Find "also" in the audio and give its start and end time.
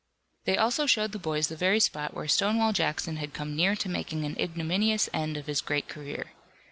0.57-0.87